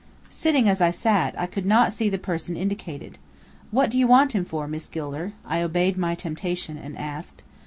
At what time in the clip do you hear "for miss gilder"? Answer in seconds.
4.45-5.33